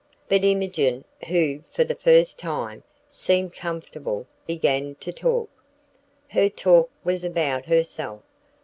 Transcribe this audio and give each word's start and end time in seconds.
But 0.29 0.43
Imogen, 0.43 1.03
who, 1.27 1.59
for 1.59 1.83
the 1.83 1.93
first 1.93 2.39
time, 2.39 2.81
seemed 3.07 3.53
comfortable, 3.53 4.25
began 4.47 4.95
to 4.95 5.13
talk. 5.13 5.51
Her 6.29 6.49
talk 6.49 6.89
was 7.03 7.23
about 7.23 7.67
herself. 7.67 8.23